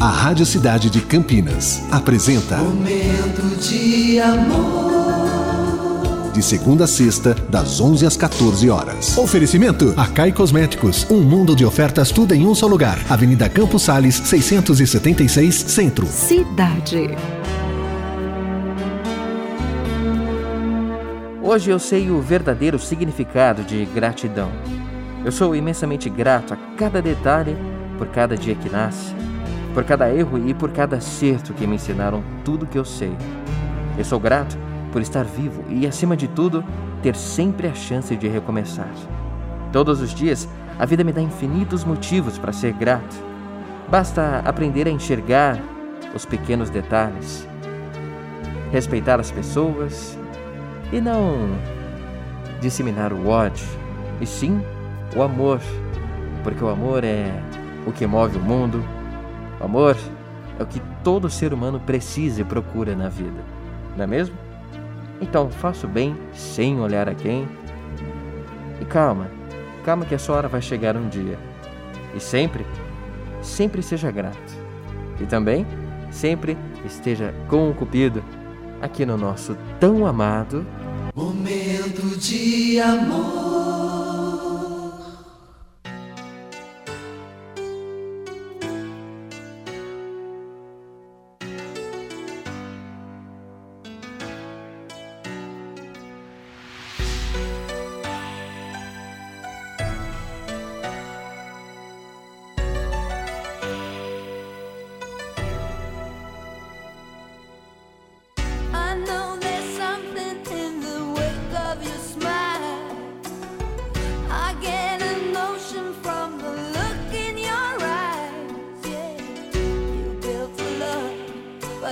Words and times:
A 0.00 0.10
Rádio 0.10 0.46
Cidade 0.46 0.90
de 0.90 1.00
Campinas 1.00 1.82
apresenta 1.90 2.58
Momento 2.58 3.42
de 3.60 4.20
amor. 4.20 6.30
De 6.32 6.40
segunda 6.40 6.84
a 6.84 6.86
sexta, 6.86 7.34
das 7.48 7.80
11 7.80 8.06
às 8.06 8.16
14 8.16 8.70
horas. 8.70 9.18
Oferecimento: 9.18 9.92
Acai 9.96 10.30
Cosméticos. 10.30 11.04
Um 11.10 11.20
mundo 11.20 11.56
de 11.56 11.64
ofertas, 11.64 12.12
tudo 12.12 12.32
em 12.32 12.46
um 12.46 12.54
só 12.54 12.68
lugar. 12.68 12.96
Avenida 13.10 13.48
Campos 13.48 13.82
Sales, 13.82 14.14
676, 14.14 15.56
Centro. 15.56 16.06
Cidade. 16.06 17.16
Hoje 21.42 21.70
eu 21.70 21.78
sei 21.80 22.08
o 22.08 22.20
verdadeiro 22.20 22.78
significado 22.78 23.64
de 23.64 23.84
gratidão. 23.86 24.52
Eu 25.24 25.32
sou 25.32 25.56
imensamente 25.56 26.08
grato 26.08 26.54
a 26.54 26.56
cada 26.76 27.02
detalhe, 27.02 27.56
por 27.98 28.06
cada 28.06 28.36
dia 28.36 28.54
que 28.54 28.70
nasce, 28.70 29.12
por 29.78 29.84
cada 29.84 30.12
erro 30.12 30.36
e 30.44 30.52
por 30.52 30.72
cada 30.72 30.96
acerto 30.96 31.54
que 31.54 31.64
me 31.64 31.76
ensinaram 31.76 32.20
tudo 32.44 32.66
que 32.66 32.76
eu 32.76 32.84
sei. 32.84 33.16
Eu 33.96 34.04
sou 34.04 34.18
grato 34.18 34.58
por 34.90 35.00
estar 35.00 35.24
vivo 35.24 35.62
e, 35.68 35.86
acima 35.86 36.16
de 36.16 36.26
tudo, 36.26 36.64
ter 37.00 37.14
sempre 37.14 37.68
a 37.68 37.74
chance 37.76 38.16
de 38.16 38.26
recomeçar. 38.26 38.90
Todos 39.70 40.00
os 40.00 40.12
dias, 40.12 40.48
a 40.80 40.84
vida 40.84 41.04
me 41.04 41.12
dá 41.12 41.20
infinitos 41.20 41.84
motivos 41.84 42.36
para 42.36 42.52
ser 42.52 42.72
grato. 42.72 43.14
Basta 43.88 44.42
aprender 44.44 44.88
a 44.88 44.90
enxergar 44.90 45.62
os 46.12 46.26
pequenos 46.26 46.70
detalhes, 46.70 47.46
respeitar 48.72 49.20
as 49.20 49.30
pessoas 49.30 50.18
e 50.92 51.00
não 51.00 51.56
disseminar 52.60 53.12
o 53.12 53.28
ódio, 53.28 53.64
e 54.20 54.26
sim 54.26 54.60
o 55.14 55.22
amor, 55.22 55.60
porque 56.42 56.64
o 56.64 56.68
amor 56.68 57.04
é 57.04 57.30
o 57.86 57.92
que 57.92 58.04
move 58.08 58.38
o 58.38 58.42
mundo. 58.42 58.97
O 59.60 59.64
amor 59.64 59.96
é 60.58 60.62
o 60.62 60.66
que 60.66 60.80
todo 61.02 61.30
ser 61.30 61.52
humano 61.52 61.80
precisa 61.80 62.40
e 62.40 62.44
procura 62.44 62.94
na 62.94 63.08
vida, 63.08 63.42
não 63.96 64.04
é 64.04 64.06
mesmo? 64.06 64.36
Então 65.20 65.50
faça 65.50 65.86
o 65.86 65.90
bem 65.90 66.16
sem 66.32 66.80
olhar 66.80 67.08
a 67.08 67.14
quem. 67.14 67.48
E 68.80 68.84
calma, 68.84 69.30
calma 69.84 70.04
que 70.04 70.14
a 70.14 70.18
sua 70.18 70.36
hora 70.36 70.48
vai 70.48 70.62
chegar 70.62 70.96
um 70.96 71.08
dia. 71.08 71.38
E 72.14 72.20
sempre, 72.20 72.64
sempre 73.42 73.82
seja 73.82 74.10
grato. 74.10 74.54
E 75.20 75.26
também, 75.26 75.66
sempre 76.10 76.56
esteja 76.84 77.34
com 77.48 77.70
o 77.70 77.74
Cupido 77.74 78.22
aqui 78.80 79.04
no 79.04 79.16
nosso 79.16 79.56
tão 79.80 80.06
amado 80.06 80.64
Momento 81.18 82.16
de 82.16 82.80
amor. 82.80 83.47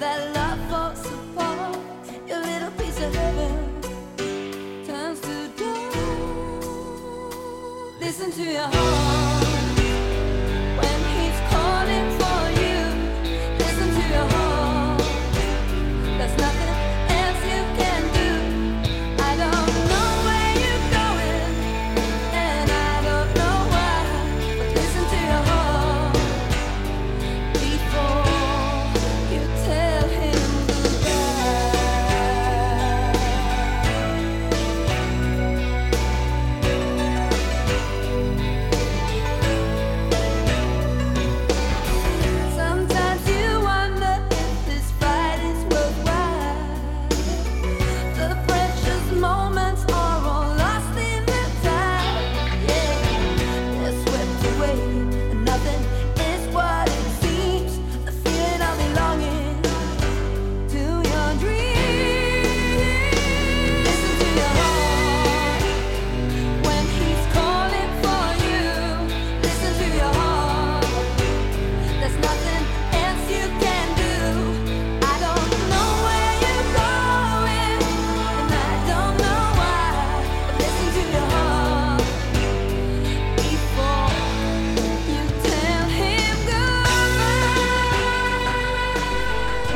That 0.00 0.34
love 0.34 0.58
falls 0.70 1.04
apart. 1.06 1.78
Your 2.26 2.40
little 2.40 2.70
piece 2.72 3.00
of 3.02 3.14
heaven 3.14 3.82
turns 4.86 5.20
to 5.20 5.48
dust. 5.58 5.98
Listen 8.00 8.32
to 8.32 8.42
your 8.42 8.62
heart 8.62 8.99